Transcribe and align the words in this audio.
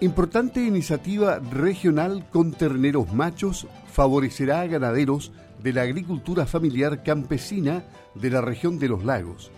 Importante 0.00 0.62
iniciativa 0.62 1.38
regional 1.38 2.28
con 2.28 2.52
terneros 2.52 3.14
machos 3.14 3.66
favorecerá 3.86 4.60
a 4.60 4.66
ganaderos 4.66 5.32
de 5.62 5.72
la 5.72 5.82
agricultura 5.82 6.44
familiar 6.44 7.02
campesina 7.02 7.82
de 8.14 8.28
la 8.28 8.42
región 8.42 8.78
de 8.78 8.88
los 8.88 9.06
lagos. 9.06 9.50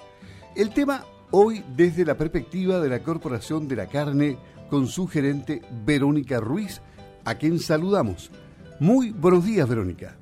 El 0.55 0.73
tema 0.73 1.03
hoy 1.33 1.65
desde 1.75 2.05
la 2.05 2.17
perspectiva 2.17 2.79
de 2.79 2.89
la 2.89 3.01
Corporación 3.01 3.67
de 3.67 3.75
la 3.75 3.89
Carne 3.89 4.39
con 4.71 4.87
su 4.87 5.09
gerente 5.09 5.61
Verónica 5.85 6.39
Ruiz, 6.39 6.83
a 7.25 7.35
quien 7.35 7.59
saludamos. 7.59 8.31
Muy 8.79 9.11
buenos 9.11 9.45
días, 9.45 9.69
Verónica. 9.69 10.15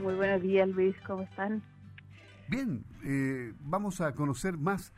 Muy 0.00 0.14
buenos 0.14 0.40
días, 0.40 0.68
Luis, 0.68 0.94
¿cómo 1.04 1.22
están? 1.22 1.64
Bien, 2.46 2.84
eh, 3.04 3.52
vamos 3.64 4.00
a 4.00 4.12
conocer 4.12 4.56
más 4.56 4.92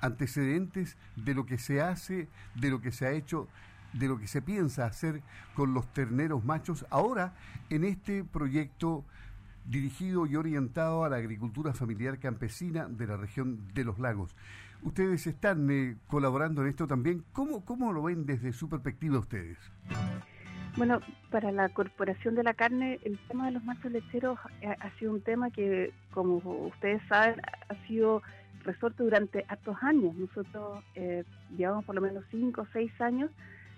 antecedentes 0.00 0.96
de 1.16 1.34
lo 1.34 1.44
que 1.44 1.58
se 1.58 1.82
hace, 1.82 2.28
de 2.54 2.70
lo 2.70 2.80
que 2.80 2.90
se 2.90 3.06
ha 3.06 3.12
hecho 3.12 3.48
de 3.92 4.08
lo 4.08 4.18
que 4.18 4.26
se 4.26 4.42
piensa 4.42 4.86
hacer 4.86 5.22
con 5.54 5.74
los 5.74 5.86
terneros 5.92 6.44
machos 6.44 6.86
ahora 6.90 7.34
en 7.70 7.84
este 7.84 8.24
proyecto 8.24 9.04
dirigido 9.64 10.26
y 10.26 10.36
orientado 10.36 11.04
a 11.04 11.08
la 11.08 11.16
agricultura 11.16 11.72
familiar 11.72 12.18
campesina 12.18 12.88
de 12.88 13.06
la 13.06 13.16
región 13.16 13.68
de 13.74 13.84
los 13.84 13.98
lagos. 13.98 14.34
Ustedes 14.82 15.26
están 15.26 15.68
eh, 15.70 15.96
colaborando 16.06 16.62
en 16.62 16.68
esto 16.68 16.86
también. 16.86 17.24
¿Cómo, 17.32 17.64
¿Cómo 17.64 17.92
lo 17.92 18.02
ven 18.04 18.24
desde 18.26 18.52
su 18.52 18.68
perspectiva 18.68 19.18
ustedes? 19.18 19.58
Bueno, 20.76 21.00
para 21.30 21.50
la 21.50 21.68
Corporación 21.70 22.36
de 22.36 22.44
la 22.44 22.54
Carne, 22.54 23.00
el 23.02 23.18
tema 23.26 23.46
de 23.46 23.52
los 23.52 23.64
machos 23.64 23.90
lecheros 23.90 24.38
ha, 24.62 24.90
sido 24.98 25.12
un 25.12 25.20
tema 25.20 25.50
que, 25.50 25.92
como 26.12 26.36
ustedes 26.36 27.02
saben, 27.08 27.40
ha 27.68 27.74
sido 27.88 28.22
resuelto 28.62 29.02
durante 29.02 29.44
hartos 29.48 29.76
años. 29.82 30.14
Nosotros 30.14 30.84
eh, 30.94 31.24
llevamos 31.56 31.84
por 31.84 31.96
lo 31.96 32.00
menos 32.00 32.24
cinco 32.30 32.62
o 32.62 32.66
seis 32.72 32.92
años 33.00 33.30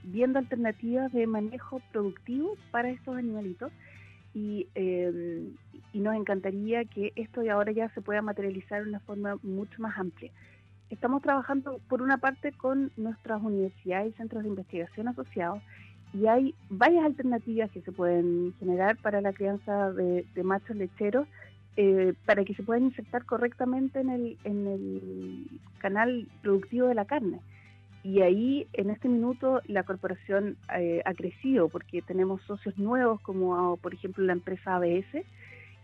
viendo 0.03 0.39
alternativas 0.39 1.13
de 1.13 1.27
manejo 1.27 1.81
productivo 1.93 2.57
para 2.71 2.91
estos 2.91 3.17
animalitos 3.17 3.73
y, 4.35 4.69
em, 4.75 5.55
y 5.93 6.01
nos 6.01 6.15
encantaría 6.15 6.85
que 6.85 7.13
esto 7.17 7.41
de 7.41 7.51
ahora 7.51 7.73
ya 7.73 7.89
se 7.91 8.01
pueda 8.01 8.23
materializar 8.23 8.83
de 8.83 8.91
una 8.91 9.01
forma 9.01 9.37
mucho 9.43 9.81
más 9.83 9.99
amplia. 9.99 10.31
Estamos 10.89 11.23
trabajando 11.23 11.81
por 11.89 12.03
una 12.03 12.19
parte 12.19 12.53
con 12.53 12.91
nuestras 12.97 13.43
universidades 13.43 14.13
y 14.13 14.17
centros 14.17 14.43
de 14.43 14.49
investigación 14.49 15.09
asociados 15.09 15.63
y 16.13 16.27
hay 16.27 16.55
varias 16.69 17.05
alternativas 17.05 17.71
que 17.71 17.81
se 17.83 17.93
pueden 17.93 18.53
generar 18.59 18.97
para 18.97 19.21
la 19.21 19.33
crianza 19.33 19.93
de, 19.93 20.27
machos 20.43 20.77
lecheros 20.77 21.29
eh, 21.77 22.15
para 22.27 22.45
que 22.45 22.55
se 22.55 22.65
puedan 22.65 22.85
insertar 22.85 23.25
correctamente 23.25 24.01
en 24.01 24.11
el, 24.11 24.39
en 24.43 24.67
el 24.67 25.47
canal 25.79 26.27
productivo 26.43 26.89
de 26.89 26.95
la 26.95 27.05
carne. 27.05 27.41
Y 28.03 28.23
ahí, 28.23 28.67
en 28.73 28.91
este 28.91 29.09
minuto, 29.09 29.61
la 29.67 29.83
corporación 29.83 30.57
eh, 30.79 31.03
ha 31.05 31.13
crecido 31.13 31.69
porque 31.69 32.01
tenemos 32.01 32.41
socios 32.43 32.79
nuevos 32.79 33.21
como, 33.21 33.77
por 33.77 33.93
ejemplo, 33.93 34.25
la 34.25 34.33
empresa 34.33 34.77
ABS, 34.77 35.25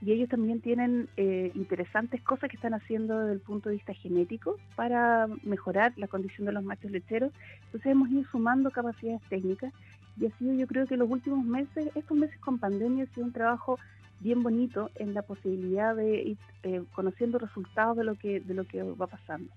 y 0.03 0.13
ellos 0.13 0.29
también 0.29 0.61
tienen 0.61 1.09
eh, 1.17 1.51
interesantes 1.55 2.21
cosas 2.23 2.51
que 2.51 2.57
están 2.57 2.75
haciendo 2.75 3.19
desde 3.21 3.33
el 3.33 3.41
punto 3.41 3.69
de 3.69 3.77
vista 3.77 3.95
genético 3.95 4.57
para 4.75 5.27
mejorar 5.43 5.95
la 5.97 6.07
condición 6.07 6.47
de 6.47 6.53
los 6.53 6.63
machos 6.63 6.91
lecheros. 6.91 7.33
Entonces 7.67 7.93
hemos 7.93 8.11
ido 8.11 8.25
sumando 8.31 8.71
capacidades 8.71 9.23
técnicas 9.31 9.73
y 10.21 10.27
ha 10.27 10.39
sido 10.39 10.53
yo 10.55 10.67
creo 10.67 10.87
que 10.87 10.97
los 10.97 11.11
últimos 11.11 11.45
meses, 11.45 11.91
estos 11.95 12.17
meses 12.17 12.39
con 12.41 12.59
pandemia, 12.59 13.05
ha 13.05 13.15
sido 13.15 13.27
un 13.27 13.33
trabajo 13.33 13.79
bien 14.21 14.43
bonito 14.43 14.91
en 14.97 15.15
la 15.15 15.23
posibilidad 15.23 15.95
de 15.97 16.23
ir 16.23 16.39
eh, 16.63 16.83
conociendo 16.95 17.39
resultados 17.39 17.97
de 17.97 18.05
lo 18.05 18.15
que 18.17 18.41
de 18.41 18.55
lo 18.55 18.65
que 18.65 18.83
va 18.83 19.07
pasando 19.07 19.51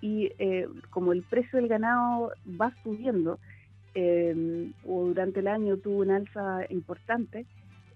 y 0.00 0.32
eh, 0.38 0.68
como 0.90 1.12
el 1.12 1.22
precio 1.22 1.58
del 1.58 1.68
ganado 1.68 2.32
va 2.60 2.72
subiendo 2.82 3.38
eh, 3.94 4.70
o 4.86 5.06
durante 5.06 5.40
el 5.40 5.48
año 5.48 5.76
tuvo 5.76 5.98
una 5.98 6.16
alza 6.16 6.60
importante, 6.70 7.46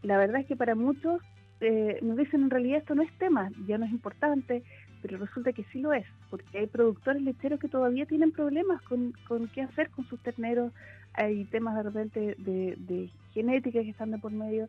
la 0.03 0.19
verdad 0.19 0.41
es 0.41 0.47
que 0.47 0.57
para 0.57 0.75
muchos 0.75 1.23
eh, 1.61 1.99
nos 2.03 2.17
dicen 2.17 2.43
en 2.43 2.51
realidad 2.51 2.79
esto 2.79 2.95
no 2.95 3.03
es 3.03 3.13
tema, 3.19 3.51
ya 3.67 3.79
no 3.79 3.87
es 3.87 3.93
importante, 3.93 4.63
pero 5.03 5.19
resulta 5.19 5.53
que 5.53 5.65
sí 5.73 5.81
lo 5.81 5.93
es, 5.93 6.07
porque 6.31 6.59
hay 6.59 6.67
productores 6.67 7.23
lecheros 7.23 7.61
que 7.61 7.69
todavía 7.69 8.07
tienen 8.07 8.33
problemas 8.33 8.83
con, 8.83 9.13
con 9.29 9.49
qué 9.49 9.63
hacer 9.63 9.91
con 9.91 10.07
sus 10.09 10.21
terneros, 10.21 10.73
hay 11.15 11.45
temas 11.45 11.77
de 11.77 11.83
repente 11.85 12.35
de, 12.39 12.75
de 12.77 13.11
genética 13.33 13.83
que 13.83 13.91
están 13.91 14.11
de 14.11 14.19
por 14.19 14.33
medio, 14.33 14.69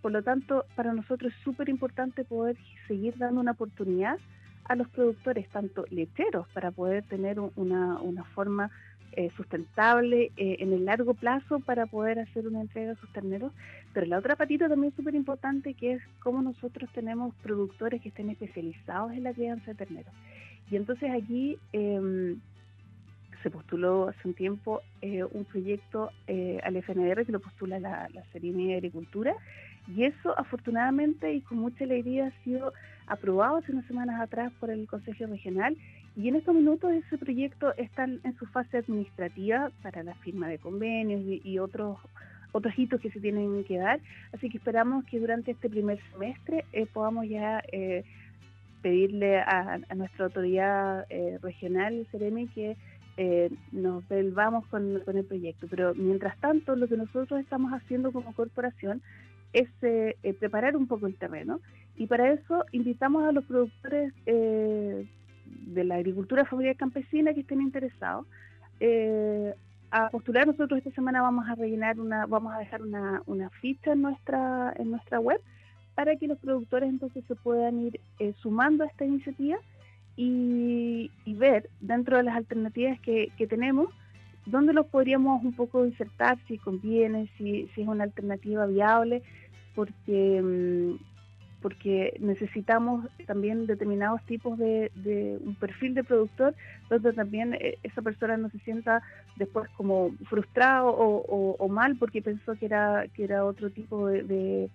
por 0.00 0.10
lo 0.10 0.22
tanto 0.22 0.64
para 0.74 0.92
nosotros 0.92 1.32
es 1.32 1.44
súper 1.44 1.68
importante 1.68 2.24
poder 2.24 2.56
seguir 2.88 3.16
dando 3.18 3.40
una 3.40 3.52
oportunidad 3.52 4.18
a 4.64 4.76
los 4.76 4.88
productores, 4.88 5.48
tanto 5.48 5.84
lecheros, 5.90 6.46
para 6.48 6.70
poder 6.70 7.04
tener 7.04 7.38
una, 7.40 8.00
una 8.00 8.24
forma 8.24 8.70
eh, 9.14 9.30
sustentable 9.36 10.32
eh, 10.38 10.56
en 10.60 10.72
el 10.72 10.86
largo 10.86 11.12
plazo 11.12 11.60
para 11.60 11.84
poder 11.84 12.18
hacer 12.18 12.46
una 12.46 12.62
entrega 12.62 12.92
a 12.92 12.96
sus 12.96 13.12
terneros. 13.12 13.52
Pero 13.92 14.06
la 14.06 14.18
otra 14.18 14.36
patita 14.36 14.70
también 14.70 14.94
súper 14.96 15.14
importante, 15.14 15.74
que 15.74 15.92
es 15.92 16.02
cómo 16.20 16.40
nosotros 16.40 16.88
tenemos 16.94 17.34
productores 17.42 18.00
que 18.00 18.08
estén 18.08 18.30
especializados 18.30 19.12
en 19.12 19.24
la 19.24 19.34
crianza 19.34 19.72
de 19.72 19.74
terneros. 19.74 20.14
Y 20.70 20.76
entonces 20.76 21.10
aquí 21.10 21.58
em, 21.74 22.40
se 23.42 23.50
postuló 23.50 24.08
hace 24.08 24.26
un 24.26 24.32
tiempo 24.32 24.80
eh, 25.02 25.24
un 25.24 25.44
proyecto 25.44 26.10
al 26.62 26.76
FNR 26.76 27.26
que 27.26 27.32
lo 27.32 27.40
postula 27.40 27.78
la, 27.80 28.08
la 28.14 28.22
de 28.32 28.74
Agricultura 28.76 29.34
y 29.88 30.04
eso 30.04 30.38
afortunadamente 30.38 31.32
y 31.32 31.40
con 31.40 31.58
mucha 31.58 31.84
alegría 31.84 32.28
ha 32.28 32.44
sido 32.44 32.72
aprobado 33.12 33.56
hace 33.56 33.72
unas 33.72 33.86
semanas 33.86 34.20
atrás 34.20 34.52
por 34.58 34.70
el 34.70 34.86
Consejo 34.86 35.26
Regional 35.26 35.76
y 36.16 36.28
en 36.28 36.36
estos 36.36 36.54
minutos 36.54 36.92
ese 36.92 37.18
proyecto 37.18 37.74
está 37.76 38.04
en 38.04 38.36
su 38.38 38.46
fase 38.46 38.78
administrativa 38.78 39.70
para 39.82 40.02
la 40.02 40.14
firma 40.16 40.48
de 40.48 40.58
convenios 40.58 41.22
y, 41.44 41.58
otros 41.58 41.98
otros 42.54 42.78
hitos 42.78 43.00
que 43.00 43.10
se 43.10 43.20
tienen 43.20 43.64
que 43.64 43.78
dar. 43.78 43.98
Así 44.32 44.50
que 44.50 44.58
esperamos 44.58 45.04
que 45.06 45.18
durante 45.18 45.52
este 45.52 45.70
primer 45.70 45.98
semestre 46.12 46.66
eh, 46.72 46.86
podamos 46.86 47.26
ya 47.26 47.62
eh, 47.72 48.04
pedirle 48.82 49.40
a, 49.40 49.78
nuestra 49.94 50.26
autoridad 50.26 51.06
eh, 51.08 51.38
regional, 51.42 52.06
Ceremi, 52.10 52.48
que 52.48 52.76
nos 53.72 54.06
volvamos 54.08 54.66
con, 54.66 55.02
el 55.06 55.24
proyecto. 55.24 55.66
Pero 55.70 55.94
mientras 55.94 56.36
tanto, 56.40 56.76
lo 56.76 56.88
que 56.88 56.96
nosotros 56.96 57.40
estamos 57.40 57.72
haciendo 57.72 58.12
como 58.12 58.34
corporación 58.34 59.00
es 59.52 59.68
eh, 59.82 60.16
eh, 60.22 60.34
preparar 60.34 60.76
un 60.76 60.86
poco 60.86 61.06
el 61.06 61.14
terreno 61.16 61.60
y 61.96 62.06
para 62.06 62.32
eso 62.32 62.64
invitamos 62.72 63.24
a 63.24 63.32
los 63.32 63.44
productores 63.44 64.12
eh, 64.26 65.06
de 65.44 65.84
la 65.84 65.96
agricultura 65.96 66.44
familiar 66.44 66.76
campesina 66.76 67.34
que 67.34 67.40
estén 67.40 67.60
interesados 67.60 68.26
a 69.92 70.10
postular. 70.10 70.46
Nosotros 70.46 70.78
esta 70.78 70.90
semana 70.90 71.22
vamos 71.22 71.48
a 71.48 71.54
rellenar 71.54 72.00
una, 72.00 72.26
vamos 72.26 72.52
a 72.52 72.58
dejar 72.58 72.82
una, 72.82 73.22
una 73.26 73.48
ficha 73.50 73.92
en 73.92 74.02
nuestra 74.02 74.74
en 74.76 74.90
nuestra 74.90 75.20
web 75.20 75.40
para 75.94 76.16
que 76.16 76.26
los 76.26 76.38
productores 76.38 76.88
entonces 76.88 77.22
se 77.28 77.36
puedan 77.36 77.78
ir 77.78 78.00
sumando 78.40 78.82
a 78.82 78.88
esta 78.88 79.04
iniciativa 79.04 79.58
y, 80.16 81.10
ver 81.26 81.68
dentro 81.80 82.16
de 82.16 82.22
las 82.22 82.36
alternativas 82.36 83.00
que, 83.00 83.30
que 83.36 83.46
tenemos 83.46 83.88
dónde 84.46 84.72
los 84.72 84.86
podríamos 84.86 85.42
un 85.44 85.52
poco 85.52 85.86
insertar, 85.86 86.38
si 86.46 86.58
conviene, 86.58 87.28
si, 87.38 87.68
si 87.74 87.82
es 87.82 87.88
una 87.88 88.04
alternativa 88.04 88.66
viable, 88.66 89.22
porque, 89.74 90.42
mm, 90.42 91.11
porque 91.62 92.16
necesitamos 92.20 93.06
también 93.26 93.66
determinados 93.66 94.20
tipos 94.26 94.58
de, 94.58 94.90
un 95.44 95.54
perfil 95.54 95.94
de 95.94 96.04
productor 96.04 96.54
donde 96.90 97.12
también 97.12 97.54
eh, 97.54 97.78
esa 97.82 98.02
persona 98.02 98.36
no 98.36 98.50
se 98.50 98.58
sienta 98.60 99.02
después 99.36 99.70
como 99.76 100.10
frustrado 100.28 100.88
o, 100.88 101.68
mal 101.68 101.96
porque 101.96 102.20
pensó 102.20 102.54
que 102.54 102.66
era, 102.66 103.06
que 103.14 103.24
era 103.24 103.44
otro 103.44 103.70
tipo 103.70 104.08
de, 104.08 104.68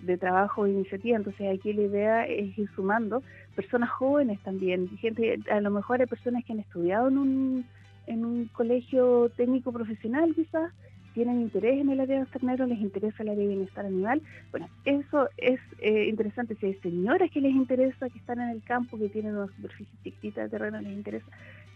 de 0.00 0.18
trabajo 0.18 0.62
o 0.62 0.66
iniciativa. 0.66 1.16
Entonces 1.16 1.58
aquí 1.58 1.72
la 1.72 1.82
idea 1.82 2.26
es 2.26 2.58
ir 2.58 2.68
sumando 2.74 3.22
personas 3.54 3.90
jóvenes 3.90 4.40
también, 4.42 4.88
gente, 4.98 5.38
a 5.50 5.60
lo 5.60 5.70
mejor 5.70 6.00
hay 6.00 6.06
personas 6.06 6.44
que 6.44 6.52
han 6.52 6.60
estudiado 6.60 7.08
en 7.08 7.18
un 7.18 7.66
en 8.06 8.24
un 8.24 8.46
colegio 8.48 9.30
técnico 9.36 9.72
profesional 9.72 10.34
quizás, 10.34 10.72
tienen 11.14 11.40
interés 11.40 11.80
en 11.80 11.90
el 11.90 12.00
área 12.00 12.24
de 12.24 12.26
los 12.56 12.68
les 12.68 12.80
interesa 12.80 13.22
el 13.22 13.30
área 13.30 13.42
de 13.42 13.48
bienestar 13.48 13.86
animal. 13.86 14.22
Bueno, 14.50 14.68
eso 14.84 15.28
es 15.36 15.60
eh, 15.78 16.06
interesante. 16.08 16.56
Si 16.56 16.66
hay 16.66 16.74
señoras 16.76 17.30
que 17.30 17.40
les 17.40 17.52
interesa, 17.52 18.08
que 18.08 18.18
están 18.18 18.40
en 18.40 18.50
el 18.50 18.62
campo, 18.62 18.98
que 18.98 19.08
tienen 19.08 19.36
una 19.36 19.46
superficie 19.48 19.92
chiquitita 20.02 20.42
de 20.42 20.48
terreno, 20.48 20.80
les 20.80 20.92
interesa, 20.92 21.26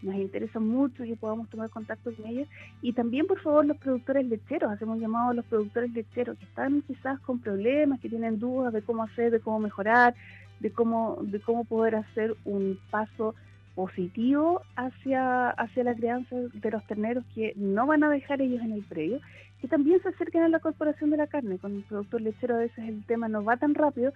nos 0.02 0.14
interesa 0.14 0.60
mucho 0.60 1.04
que 1.04 1.16
podamos 1.16 1.48
tomar 1.48 1.70
contacto 1.70 2.14
con 2.14 2.26
ellos. 2.26 2.48
Y 2.82 2.92
también, 2.92 3.26
por 3.26 3.40
favor, 3.40 3.64
los 3.64 3.76
productores 3.78 4.26
lecheros, 4.26 4.70
hacemos 4.70 4.98
llamado 4.98 5.30
a 5.30 5.34
los 5.34 5.44
productores 5.46 5.92
lecheros 5.92 6.38
que 6.38 6.44
están 6.44 6.82
quizás 6.82 7.20
con 7.20 7.38
problemas, 7.38 8.00
que 8.00 8.08
tienen 8.08 8.38
dudas 8.38 8.72
de 8.72 8.82
cómo 8.82 9.02
hacer, 9.02 9.30
de 9.30 9.40
cómo 9.40 9.60
mejorar, 9.60 10.14
de 10.60 10.70
cómo, 10.70 11.18
de 11.22 11.40
cómo 11.40 11.64
poder 11.64 11.96
hacer 11.96 12.36
un 12.44 12.78
paso 12.90 13.34
positivo 13.76 14.62
hacia, 14.74 15.50
hacia 15.50 15.84
la 15.84 15.94
crianza 15.94 16.34
de 16.34 16.70
los 16.70 16.84
terneros 16.88 17.24
que 17.34 17.52
no 17.54 17.86
van 17.86 18.02
a 18.02 18.10
dejar 18.10 18.40
ellos 18.40 18.62
en 18.62 18.72
el 18.72 18.82
predio, 18.82 19.20
que 19.60 19.68
también 19.68 20.02
se 20.02 20.08
acerquen 20.08 20.42
a 20.42 20.48
la 20.48 20.58
corporación 20.58 21.10
de 21.10 21.18
la 21.18 21.28
carne. 21.28 21.58
Con 21.58 21.76
el 21.76 21.84
productor 21.84 22.22
lechero 22.22 22.56
a 22.56 22.60
veces 22.60 22.88
el 22.88 23.04
tema 23.04 23.28
no 23.28 23.44
va 23.44 23.56
tan 23.58 23.74
rápido, 23.74 24.12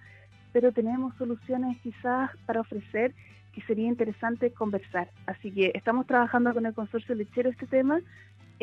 pero 0.51 0.73
tenemos 0.73 1.15
soluciones 1.15 1.77
quizás 1.81 2.31
para 2.45 2.61
ofrecer 2.61 3.13
que 3.53 3.61
sería 3.61 3.87
interesante 3.87 4.51
conversar. 4.51 5.09
Así 5.27 5.51
que 5.51 5.71
estamos 5.75 6.07
trabajando 6.07 6.53
con 6.53 6.65
el 6.65 6.73
consorcio 6.73 7.15
lechero 7.15 7.49
este 7.49 7.67
tema 7.67 8.01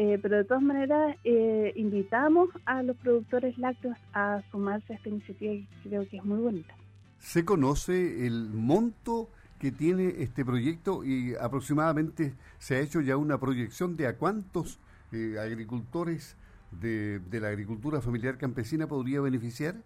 Eh, 0.00 0.16
pero 0.22 0.36
de 0.36 0.44
todas 0.44 0.62
maneras, 0.62 1.16
eh, 1.24 1.72
invitamos 1.74 2.50
a 2.66 2.84
los 2.84 2.96
productores 2.98 3.58
lácteos 3.58 3.96
a 4.12 4.40
sumarse 4.52 4.92
a 4.92 4.96
esta 4.96 5.08
iniciativa 5.08 5.54
que 5.54 5.88
creo 5.88 6.08
que 6.08 6.18
es 6.18 6.24
muy 6.24 6.38
bonita. 6.38 6.72
¿Se 7.18 7.44
conoce 7.44 8.24
el 8.24 8.48
monto 8.48 9.28
que 9.58 9.72
tiene 9.72 10.14
este 10.18 10.44
proyecto 10.44 11.04
y 11.04 11.34
aproximadamente 11.34 12.34
se 12.58 12.76
ha 12.76 12.80
hecho 12.80 13.00
ya 13.00 13.16
una 13.16 13.38
proyección 13.38 13.96
de 13.96 14.06
a 14.06 14.16
cuántos 14.16 14.78
eh, 15.12 15.36
agricultores 15.40 16.36
de, 16.70 17.20
la 17.40 17.48
agricultura 17.48 18.00
familiar 18.00 18.36
campesina 18.36 18.86
podría 18.86 19.20
beneficiar? 19.20 19.76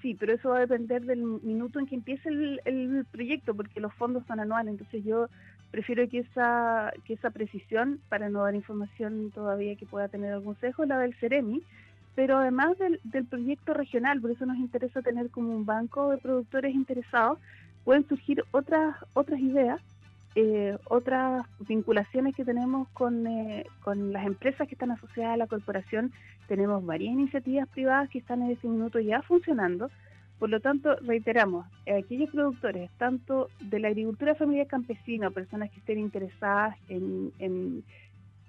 sí, 0.00 0.16
pero 0.18 0.32
eso 0.32 0.48
va 0.48 0.56
a 0.56 0.60
depender 0.60 1.02
del 1.02 1.22
minuto 1.22 1.78
en 1.78 1.86
que 1.86 1.94
empiece 1.94 2.26
el, 2.28 2.60
el, 2.64 3.04
proyecto, 3.12 3.54
porque 3.54 3.80
los 3.80 3.92
fondos 3.94 4.24
son 4.26 4.40
anuales. 4.40 4.72
Entonces 4.72 5.04
yo 5.04 5.28
prefiero 5.70 6.08
que 6.08 6.20
esa, 6.20 6.92
que 7.04 7.14
esa 7.14 7.30
precisión, 7.30 8.00
para 8.08 8.30
no 8.30 8.44
dar 8.44 8.54
información 8.54 9.30
todavía 9.30 9.76
que 9.76 9.84
pueda 9.84 10.08
tener 10.08 10.32
algún 10.32 10.58
sesgo, 10.58 10.86
la 10.86 10.98
del 10.98 11.14
Ceremi, 11.16 11.62
pero 12.14 12.38
además 12.38 12.78
del, 12.78 12.98
del 13.04 13.26
proyecto 13.26 13.74
regional, 13.74 14.20
por 14.20 14.30
eso 14.30 14.46
nos 14.46 14.56
interesa 14.56 15.02
tener 15.02 15.30
como 15.30 15.54
un 15.54 15.66
banco 15.66 16.10
de 16.10 16.18
productores 16.18 16.74
interesados, 16.74 17.38
pueden 17.84 18.06
surgir 18.08 18.44
otras, 18.52 18.96
otras 19.14 19.40
ideas, 19.40 19.80
eh, 20.34 20.78
otras 20.88 21.44
vinculaciones 21.60 22.34
que 22.34 22.44
tenemos 22.44 22.88
con, 22.90 23.26
eh, 23.26 23.66
con 23.82 24.12
las 24.12 24.26
empresas 24.26 24.66
que 24.66 24.74
están 24.74 24.90
asociadas 24.90 25.34
a 25.34 25.36
la 25.36 25.46
corporación. 25.46 26.12
Tenemos 26.48 26.84
varias 26.84 27.12
iniciativas 27.12 27.68
privadas 27.68 28.08
que 28.08 28.18
están 28.18 28.42
en 28.42 28.52
este 28.52 28.68
minuto 28.68 28.98
ya 29.00 29.22
funcionando, 29.22 29.90
por 30.42 30.50
lo 30.50 30.58
tanto, 30.58 30.96
reiteramos, 31.02 31.66
aquellos 31.86 32.28
productores, 32.30 32.90
tanto 32.98 33.48
de 33.60 33.78
la 33.78 33.86
agricultura 33.86 34.34
familiar 34.34 34.66
campesina, 34.66 35.30
personas 35.30 35.70
que 35.70 35.78
estén 35.78 36.00
interesadas 36.00 36.76
en, 36.88 37.84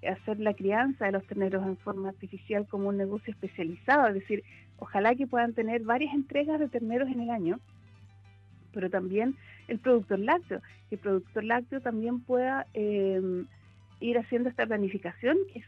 hacer 0.04 0.40
la 0.40 0.56
crianza 0.56 1.06
de 1.06 1.12
los 1.12 1.24
terneros 1.28 1.64
en 1.68 1.78
forma 1.78 2.10
artificial 2.10 2.66
como 2.68 2.90
un 2.90 2.98
negocio 2.98 3.32
especializado, 3.32 4.08
es 4.08 4.16
decir, 4.16 4.44
ojalá 4.80 5.14
que 5.14 5.28
puedan 5.28 5.54
tener 5.54 5.84
varias 5.84 6.16
entregas 6.16 6.60
de 6.60 6.68
terneros 6.68 7.10
en 7.10 7.20
el 7.20 7.30
año, 7.30 7.60
pero 8.74 8.90
también 8.90 9.36
el 9.68 9.80
productor 9.80 10.20
lácteo, 10.20 10.62
que 10.90 10.96
el 10.96 11.02
productor 11.02 11.44
lácteo 11.44 11.82
también 11.82 12.22
pueda 12.22 12.66
em, 12.74 13.46
ir 14.00 14.18
haciendo 14.18 14.50
esta 14.50 14.66
planificación, 14.66 15.38
que 15.52 15.60
es, 15.60 15.66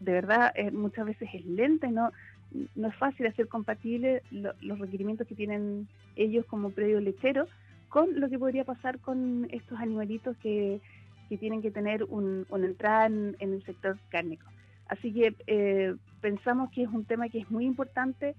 de 0.00 0.12
verdad 0.12 0.52
eh, 0.54 0.70
muchas 0.70 1.06
veces 1.06 1.28
es 1.32 1.44
lenta 1.46 1.86
y 1.86 1.92
no, 1.92 2.12
no 2.74 2.88
es 2.88 2.96
fácil 2.96 3.26
hacer 3.26 3.48
compatible 3.48 4.22
los 4.30 4.78
requerimientos 4.78 5.26
que 5.26 5.34
tienen 5.34 5.88
ellos 6.16 6.44
como 6.46 6.70
predio 6.70 7.00
lechero 7.00 7.46
con 7.88 8.20
lo 8.20 8.28
que 8.28 8.38
podría 8.38 8.64
pasar 8.64 8.98
con 8.98 9.48
estos 9.50 9.78
animalitos 9.78 10.36
que, 10.38 10.80
tienen 11.40 11.60
que 11.60 11.70
tener 11.70 12.04
una 12.04 12.66
entrada 12.66 13.04
en, 13.04 13.36
el 13.38 13.62
sector 13.64 13.98
cárnico. 14.08 14.46
Así 14.88 15.12
que 15.12 15.34
eh, 15.46 15.94
pensamos 16.22 16.70
que 16.70 16.84
es 16.84 16.88
un 16.88 17.04
tema 17.04 17.28
que 17.28 17.40
es 17.40 17.50
muy 17.50 17.66
importante, 17.66 18.34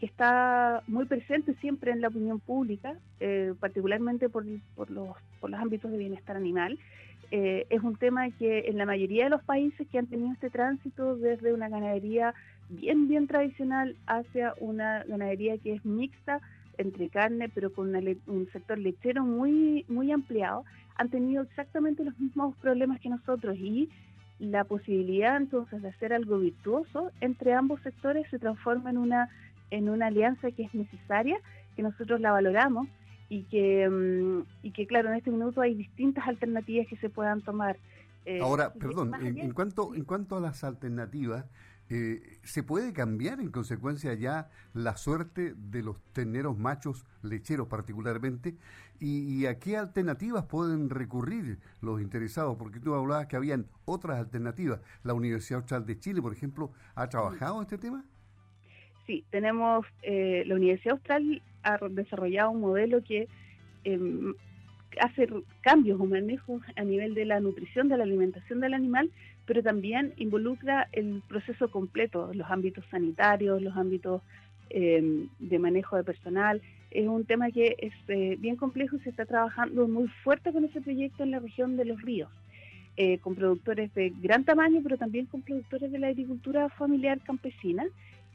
que 0.00 0.06
está 0.06 0.82
muy 0.86 1.04
presente 1.04 1.54
siempre 1.60 1.92
en 1.92 2.00
la 2.00 2.08
opinión 2.08 2.40
pública, 2.40 2.94
eh, 3.20 3.52
particularmente 3.60 4.30
por, 4.30 4.46
por, 4.74 4.90
los, 4.90 5.14
por 5.40 5.50
los 5.50 5.60
ámbitos 5.60 5.90
de 5.90 5.98
bienestar 5.98 6.36
animal. 6.36 6.78
Eh, 7.30 7.66
es 7.68 7.82
un 7.82 7.96
tema 7.96 8.30
que 8.30 8.64
en 8.66 8.78
la 8.78 8.86
mayoría 8.86 9.24
de 9.24 9.30
los 9.30 9.44
países 9.44 9.86
que 9.88 9.98
han 9.98 10.06
tenido 10.06 10.32
este 10.32 10.48
tránsito 10.48 11.16
desde 11.16 11.52
una 11.52 11.68
ganadería 11.68 12.34
bien, 12.70 13.08
bien 13.08 13.26
tradicional 13.26 13.94
hacia 14.06 14.54
una 14.58 15.04
ganadería 15.04 15.58
que 15.58 15.74
es 15.74 15.84
mixta 15.84 16.40
entre 16.78 17.10
carne, 17.10 17.50
pero 17.50 17.70
con 17.70 17.94
un 17.94 18.48
sector 18.52 18.78
lechero 18.78 19.22
muy, 19.22 19.84
muy 19.86 20.10
ampliado, 20.12 20.64
han 20.96 21.10
tenido 21.10 21.42
exactamente 21.42 22.04
los 22.04 22.18
mismos 22.18 22.56
problemas 22.56 23.00
que 23.00 23.10
nosotros 23.10 23.56
y 23.58 23.90
la 24.38 24.64
posibilidad 24.64 25.36
entonces 25.36 25.82
de 25.82 25.88
hacer 25.88 26.14
algo 26.14 26.38
virtuoso 26.38 27.12
entre 27.20 27.52
ambos 27.52 27.80
sectores 27.82 28.26
se 28.30 28.38
transforma 28.38 28.88
en 28.88 28.96
una, 28.96 29.28
en 29.70 29.88
una 29.88 30.06
alianza 30.06 30.50
que 30.50 30.64
es 30.64 30.74
necesaria, 30.74 31.38
que 31.76 31.82
nosotros 31.82 32.20
la 32.20 32.32
valoramos 32.32 32.88
y 33.28 33.44
que, 33.44 33.88
mm, 33.88 34.66
y 34.66 34.72
que 34.72 34.86
claro, 34.86 35.10
en 35.10 35.16
este 35.16 35.30
minuto 35.30 35.60
hay 35.60 35.74
distintas 35.74 36.26
alternativas 36.26 36.86
que 36.88 36.96
se 36.96 37.08
puedan 37.08 37.42
tomar. 37.42 37.78
Eh, 38.24 38.40
Ahora, 38.40 38.72
perdón, 38.74 39.14
en, 39.24 39.52
cuanto, 39.52 39.94
en 39.94 40.04
cuanto 40.04 40.36
a 40.36 40.40
las 40.40 40.62
alternativas, 40.64 41.46
eh, 41.88 42.38
¿se 42.44 42.62
puede 42.62 42.92
cambiar 42.92 43.40
en 43.40 43.50
consecuencia 43.50 44.14
ya 44.14 44.48
la 44.74 44.96
suerte 44.96 45.54
de 45.56 45.82
los 45.82 46.00
terneros 46.12 46.56
machos 46.56 47.04
lecheros 47.22 47.66
particularmente? 47.66 48.56
¿Y, 49.00 49.46
a 49.46 49.58
qué 49.58 49.78
alternativas 49.78 50.44
pueden 50.44 50.90
recurrir 50.90 51.58
los 51.80 52.02
interesados? 52.02 52.56
Porque 52.58 52.80
tú 52.80 52.94
hablabas 52.94 53.26
que 53.26 53.36
habían 53.36 53.66
otras 53.86 54.18
alternativas. 54.18 54.80
¿La 55.02 55.14
Universidad 55.14 55.60
Austral 55.60 55.86
de 55.86 55.98
Chile, 55.98 56.20
por 56.20 56.32
ejemplo, 56.34 56.70
ha 56.94 57.08
trabajado 57.08 57.62
este 57.62 57.78
tema? 57.78 58.04
Sí, 59.10 59.24
tenemos, 59.30 59.84
eh, 60.04 60.44
la 60.46 60.54
Universidad 60.54 60.92
Austral 60.92 61.42
ha 61.64 61.78
desarrollado 61.88 62.52
un 62.52 62.60
modelo 62.60 63.02
que 63.02 63.26
em, 63.82 64.34
hace 65.00 65.28
cambios 65.62 66.00
o 66.00 66.04
manejos 66.06 66.62
a 66.76 66.84
nivel 66.84 67.14
de 67.14 67.24
la 67.24 67.40
nutrición, 67.40 67.88
de 67.88 67.96
la 67.96 68.04
alimentación 68.04 68.60
del 68.60 68.72
animal, 68.72 69.10
pero 69.46 69.64
también 69.64 70.14
involucra 70.16 70.88
el 70.92 71.24
proceso 71.26 71.72
completo, 71.72 72.30
los 72.34 72.48
ámbitos 72.48 72.84
sanitarios, 72.88 73.60
los 73.60 73.76
ámbitos 73.76 74.22
em, 74.68 75.26
de 75.40 75.58
manejo 75.58 75.96
de 75.96 76.04
personal. 76.04 76.62
Es 76.92 77.08
un 77.08 77.24
tema 77.24 77.50
que 77.50 77.74
es 77.80 77.92
eh, 78.06 78.36
bien 78.38 78.54
complejo 78.54 78.94
y 78.94 79.00
se 79.00 79.10
está 79.10 79.26
trabajando 79.26 79.88
muy 79.88 80.06
fuerte 80.22 80.52
con 80.52 80.64
ese 80.64 80.80
proyecto 80.80 81.24
en 81.24 81.32
la 81.32 81.40
región 81.40 81.76
de 81.76 81.84
los 81.84 82.00
ríos, 82.00 82.30
eh, 82.96 83.18
con 83.18 83.34
productores 83.34 83.92
de 83.92 84.12
gran 84.22 84.44
tamaño, 84.44 84.78
pero 84.84 84.96
también 84.96 85.26
con 85.26 85.42
productores 85.42 85.90
de 85.90 85.98
la 85.98 86.06
agricultura 86.06 86.68
familiar 86.68 87.18
campesina 87.18 87.84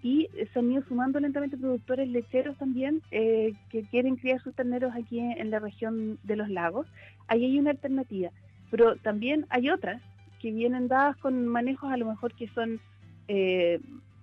y 0.01 0.29
se 0.53 0.59
han 0.59 0.71
ido 0.71 0.83
sumando 0.87 1.19
lentamente 1.19 1.57
productores 1.57 2.07
lecheros 2.07 2.55
también 2.57 3.01
eh, 3.11 3.53
que 3.69 3.83
quieren 3.83 4.15
criar 4.17 4.41
sus 4.41 4.53
terneros 4.53 4.93
aquí 4.95 5.19
en, 5.19 5.49
la 5.49 5.59
región 5.59 6.19
de 6.23 6.35
los 6.35 6.49
lagos. 6.49 6.87
Ahí 7.27 7.45
hay 7.45 7.57
una 7.57 7.71
alternativa, 7.71 8.29
pero 8.69 8.95
también 8.97 9.45
hay 9.49 9.69
otras 9.69 10.01
que 10.39 10.51
vienen 10.51 10.87
dadas 10.87 11.17
con 11.17 11.47
manejos 11.47 11.91
a 11.91 11.97
lo 11.97 12.05
mejor 12.05 12.33
que 12.35 12.47
son 12.49 12.79
eh, 13.27 13.79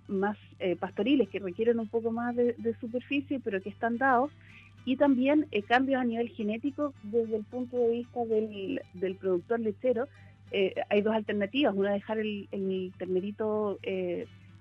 más 0.07 0.37
eh, 0.61 0.77
pastoriles, 0.77 1.29
que 1.29 1.41
requieren 1.41 1.81
un 1.81 1.89
poco 1.89 2.13
más 2.13 2.37
de, 2.37 2.77
superficie, 2.81 3.41
pero 3.43 3.61
que 3.61 3.71
están 3.71 3.99
dados, 3.99 4.31
y 4.85 4.97
también 4.97 5.47
cambios 5.67 6.01
a 6.01 6.05
nivel 6.05 6.29
genético 6.29 6.93
desde 7.03 7.37
el 7.37 7.45
punto 7.45 7.77
de 7.77 7.91
vista 7.91 8.25
del, 8.25 8.83
del 8.95 9.15
productor 9.17 9.61
lechero. 9.61 10.07
hay 10.91 11.03
dos 11.03 11.15
alternativas, 11.15 11.75
una 11.75 11.93
dejar 11.93 12.19
el, 12.19 12.49
el 12.53 12.93
ternerito 12.99 13.79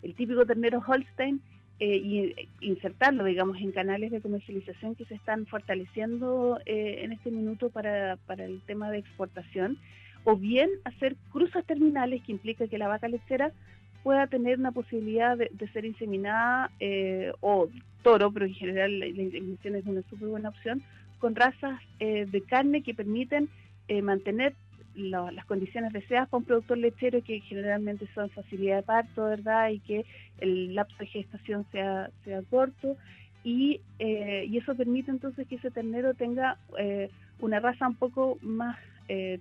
el 0.04 0.16
típico 0.16 0.46
ternero 0.46 0.84
Holstein 0.86 1.42
eh, 1.84 1.98
y 1.98 2.36
insertarlo, 2.60 3.24
digamos, 3.24 3.58
en 3.58 3.72
canales 3.72 4.12
de 4.12 4.22
comercialización 4.22 4.94
que 4.94 5.06
se 5.06 5.16
están 5.16 5.48
fortaleciendo 5.48 6.60
eh, 6.68 7.00
en 7.02 7.12
este 7.12 7.32
minuto 7.32 7.72
para, 7.72 8.18
para 8.28 8.46
el 8.46 8.62
tema 8.68 8.92
de 8.92 9.00
exportación, 9.00 9.80
o 10.24 10.38
bien 10.38 10.70
hacer 10.84 11.16
cruzas 11.32 11.66
terminales 11.66 12.22
que 12.22 12.34
implica 12.34 12.68
que 12.68 12.78
la 12.78 12.88
vaca 12.88 13.08
lechera 13.08 13.52
pueda 14.04 14.28
tener 14.28 14.60
una 14.60 14.72
posibilidad 14.72 15.36
de, 15.36 15.50
ser 15.74 15.86
inseminada 15.86 16.70
eh, 16.80 17.32
o 17.40 17.68
toro, 18.04 18.32
pero 18.32 18.46
en 18.46 18.54
general 18.54 19.00
la, 19.00 19.08
inseminación 19.08 19.76
es 19.76 19.86
una 19.88 20.04
súper 20.04 20.28
buena 20.28 20.50
opción, 20.50 20.84
con 21.18 21.36
razas 21.36 21.80
de 22.00 22.44
carne 22.48 22.82
que 22.82 22.96
permiten 22.96 23.48
mantener 24.02 24.56
las 24.96 25.46
condiciones 25.46 25.94
deseadas 25.94 26.30
para 26.30 26.40
un 26.40 26.46
productor 26.46 26.78
lechero 26.78 27.24
que 27.24 27.40
generalmente 27.42 28.08
son 28.14 28.30
facilidad 28.30 28.78
de 28.78 28.84
parto, 28.84 29.26
¿verdad? 29.26 29.70
Y 29.70 29.80
que 29.80 30.06
el 30.40 30.76
lapso 30.76 30.98
de 31.00 31.08
gestación 31.08 31.66
sea, 31.72 32.10
sea 32.24 32.42
corto 32.50 32.98
y, 33.44 33.82
eh, 34.00 34.46
y 34.48 34.58
eso 34.58 34.76
permite 34.76 35.12
entonces 35.12 35.48
que 35.48 35.56
ese 35.56 35.72
ternero 35.72 36.14
tenga 36.14 36.58
eh, 36.78 37.10
una 37.40 37.60
raza 37.60 37.88
un 37.88 37.96
poco 37.96 38.38
más, 38.42 38.78
eh, 39.08 39.40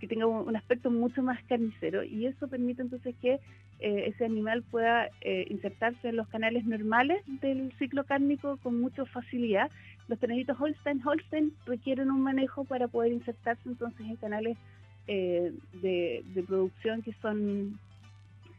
que 0.00 0.06
tenga 0.06 0.26
un, 0.26 0.56
aspecto 0.56 0.90
mucho 0.90 1.22
más 1.22 1.42
carnicero 1.44 2.02
y 2.02 2.26
eso 2.26 2.48
permite 2.48 2.82
entonces 2.82 3.14
que 3.20 3.40
ese 3.80 4.24
animal 4.24 4.62
pueda 4.62 5.08
insertarse 5.22 6.08
en 6.08 6.16
los 6.16 6.28
canales 6.28 6.64
normales 6.64 7.22
del 7.40 7.72
ciclo 7.78 8.04
cárnico 8.04 8.56
con 8.62 8.80
mucha 8.80 9.04
facilidad 9.04 9.70
los 10.08 10.18
terneritos 10.18 10.60
Holstein 10.60 11.06
Holstein 11.06 11.52
requieren 11.66 12.10
un 12.10 12.20
manejo 12.20 12.64
para 12.64 12.88
poder 12.88 13.12
insertarse 13.12 13.62
entonces 13.68 14.00
en 14.06 14.16
canales 14.16 14.56
eh, 15.06 15.52
de, 15.82 16.44
producción 16.46 17.02
que 17.02 17.12
son 17.22 17.78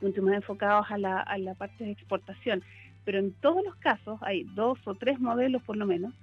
mucho 0.02 0.22
más 0.22 0.36
enfocados 0.36 0.88
a 0.90 0.98
la, 0.98 1.26
la 1.38 1.54
parte 1.54 1.84
de 1.84 1.92
exportación. 1.92 2.64
Pero 3.04 3.20
en 3.20 3.34
todos 3.34 3.64
los 3.64 3.76
casos, 3.76 4.20
hay 4.22 4.44
dos 4.56 4.80
o 4.86 4.96
tres 4.96 5.20
modelos 5.20 5.62
por 5.62 5.78
lo 5.78 5.86
menos, 5.86 6.14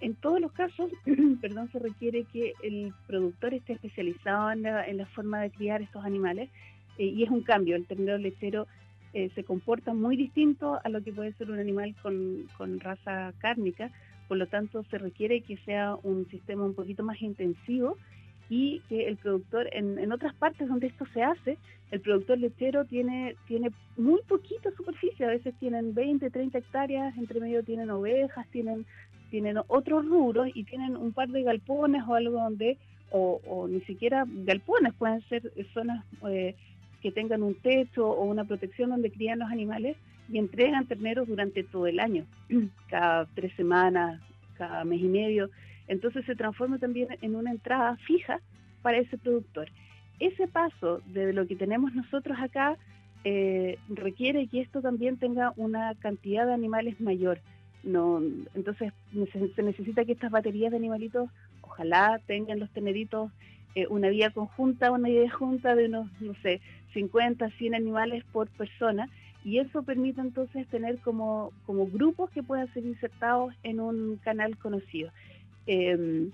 en 0.00 0.14
todos 0.16 0.40
los 0.40 0.50
casos, 0.50 0.90
perdón, 1.40 1.70
se 1.70 1.78
requiere 1.78 2.24
que 2.24 2.54
el 2.64 2.92
productor 3.06 3.54
esté 3.54 3.74
especializado 3.74 4.50
en 4.50 4.62
la, 4.62 5.06
forma 5.14 5.40
de 5.40 5.50
criar 5.50 5.80
estos 5.80 6.04
animales 6.04 6.50
eh, 6.50 6.81
y 7.06 7.22
es 7.22 7.30
un 7.30 7.42
cambio. 7.42 7.76
El 7.76 7.86
ternero 7.86 8.18
lechero 8.18 8.66
eh, 9.14 9.30
se 9.34 9.44
comporta 9.44 9.94
muy 9.94 10.16
distinto 10.16 10.78
a 10.82 10.88
lo 10.88 11.02
que 11.02 11.12
puede 11.12 11.32
ser 11.34 11.50
un 11.50 11.58
animal 11.58 11.94
con, 12.02 12.48
con 12.56 12.80
raza 12.80 13.32
cárnica 13.38 13.90
por 14.32 14.38
lo 14.38 14.46
tanto 14.46 14.82
se 14.84 14.96
requiere 14.96 15.42
que 15.42 15.58
sea 15.58 15.94
un 16.02 16.26
sistema 16.30 16.64
un 16.64 16.72
poquito 16.72 17.02
más 17.02 17.20
intensivo 17.20 17.98
y 18.48 18.80
que 18.88 19.06
el 19.06 19.18
productor, 19.18 19.68
en, 19.72 19.98
en 19.98 20.10
otras 20.10 20.34
partes 20.34 20.68
donde 20.68 20.86
esto 20.86 21.04
se 21.12 21.22
hace, 21.22 21.58
el 21.90 22.00
productor 22.00 22.38
lechero 22.38 22.86
tiene, 22.86 23.36
tiene 23.46 23.72
muy 23.98 24.22
poquita 24.22 24.70
superficie, 24.74 25.26
a 25.26 25.28
veces 25.28 25.54
tienen 25.60 25.92
20, 25.92 26.30
30 26.30 26.56
hectáreas, 26.56 27.14
entre 27.18 27.40
medio 27.40 27.62
tienen 27.62 27.90
ovejas, 27.90 28.46
tienen, 28.48 28.86
tienen 29.30 29.58
otros 29.68 30.06
rubros 30.06 30.48
y 30.54 30.64
tienen 30.64 30.96
un 30.96 31.12
par 31.12 31.28
de 31.28 31.42
galpones 31.42 32.02
o 32.08 32.14
algo 32.14 32.40
donde, 32.40 32.78
o, 33.10 33.68
ni 33.68 33.82
siquiera 33.82 34.24
galpones, 34.26 34.94
pueden 34.94 35.20
ser 35.28 35.52
zonas 35.74 36.06
eh, 36.26 36.54
que 37.02 37.12
tengan 37.12 37.42
un 37.42 37.54
techo 37.54 38.08
o 38.08 38.24
una 38.24 38.44
protección 38.44 38.90
donde 38.90 39.10
crían 39.10 39.40
los 39.40 39.50
animales 39.50 39.96
y 40.30 40.38
entregan 40.38 40.86
terneros 40.86 41.28
durante 41.28 41.64
todo 41.64 41.86
el 41.86 42.00
año, 42.00 42.24
cada 42.88 43.26
tres 43.34 43.52
semanas, 43.56 44.20
cada 44.56 44.84
mes 44.84 45.00
y 45.00 45.08
medio. 45.08 45.50
Entonces 45.88 46.24
se 46.24 46.36
transforma 46.36 46.78
también 46.78 47.08
en 47.20 47.34
una 47.36 47.50
entrada 47.50 47.96
fija 47.96 48.40
para 48.82 48.98
ese 48.98 49.18
productor 49.18 49.68
ese 50.22 50.46
paso 50.46 51.00
de 51.06 51.32
lo 51.32 51.46
que 51.46 51.56
tenemos 51.56 51.92
nosotros 51.94 52.38
acá 52.40 52.76
eh, 53.24 53.78
requiere 53.88 54.46
que 54.46 54.60
esto 54.60 54.80
también 54.80 55.16
tenga 55.16 55.52
una 55.56 55.94
cantidad 55.96 56.46
de 56.46 56.54
animales 56.54 57.00
mayor. 57.00 57.40
No, 57.82 58.22
entonces 58.54 58.92
se 59.56 59.62
necesita 59.62 60.04
que 60.04 60.12
estas 60.12 60.30
baterías 60.30 60.70
de 60.70 60.76
animalitos 60.76 61.28
ojalá 61.62 62.20
tengan 62.26 62.60
los 62.60 62.70
teneritos 62.70 63.32
eh, 63.74 63.86
una 63.88 64.08
vía 64.08 64.30
conjunta, 64.30 64.90
una 64.90 65.08
vía 65.08 65.30
junta 65.30 65.74
de 65.74 65.86
unos, 65.86 66.08
no 66.20 66.34
sé, 66.42 66.60
50, 66.92 67.50
100 67.50 67.74
animales 67.74 68.24
por 68.32 68.48
persona 68.48 69.08
y 69.44 69.58
eso 69.58 69.82
permite 69.82 70.20
entonces 70.20 70.66
tener 70.68 70.98
como, 70.98 71.52
como 71.66 71.86
grupos 71.86 72.30
que 72.30 72.42
puedan 72.42 72.72
ser 72.72 72.84
insertados 72.84 73.54
en 73.62 73.80
un 73.80 74.16
canal 74.16 74.56
conocido. 74.56 75.10
Em, 75.66 76.30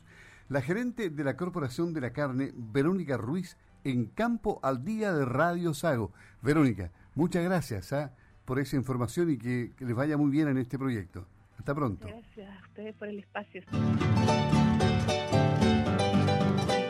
La 0.49 0.61
gerente 0.61 1.09
de 1.09 1.23
la 1.23 1.37
Corporación 1.37 1.93
de 1.93 2.01
la 2.01 2.13
Carne, 2.13 2.51
Verónica 2.55 3.17
Ruiz, 3.17 3.57
en 3.83 4.05
Campo 4.07 4.59
al 4.63 4.83
Día 4.83 5.13
de 5.13 5.25
Radio 5.25 5.73
Sago. 5.73 6.11
Verónica, 6.41 6.91
muchas 7.15 7.43
gracias 7.43 7.93
¿ah? 7.93 8.13
por 8.45 8.59
esa 8.59 8.75
información 8.75 9.29
y 9.29 9.37
que 9.37 9.71
les 9.79 9.95
vaya 9.95 10.17
muy 10.17 10.31
bien 10.31 10.47
en 10.47 10.57
este 10.57 10.79
proyecto. 10.79 11.27
Hasta 11.57 11.75
pronto. 11.75 12.07
Gracias 12.07 12.49
a 12.49 12.67
ustedes 12.67 12.95
por 12.95 13.07
el 13.07 13.19
espacio. 13.19 13.61